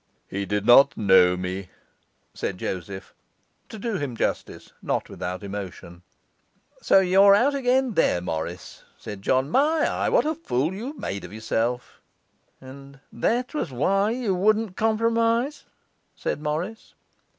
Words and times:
'He 0.27 0.47
did 0.47 0.65
not 0.65 0.97
know 0.97 1.37
me,' 1.37 1.69
said 2.33 2.57
Joseph; 2.57 3.13
to 3.69 3.77
do 3.77 3.97
him 3.97 4.17
justice, 4.17 4.73
not 4.81 5.09
without 5.11 5.43
emotion. 5.43 6.01
'So 6.81 7.01
you're 7.01 7.35
out 7.35 7.53
again 7.53 7.93
there, 7.93 8.19
Morris,' 8.19 8.81
said 8.97 9.21
John. 9.21 9.51
'My 9.51 9.85
eye! 9.87 10.09
what 10.09 10.25
a 10.25 10.33
fool 10.33 10.73
you've 10.73 10.97
made 10.97 11.23
of 11.23 11.31
yourself!' 11.31 12.01
'And 12.59 12.99
that 13.13 13.53
was 13.53 13.71
why 13.71 14.09
you 14.09 14.33
wouldn't 14.33 14.75
compromise,' 14.75 15.65
said 16.15 16.41
Morris. 16.41 16.95